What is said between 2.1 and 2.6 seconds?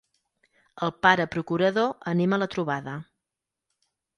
anima la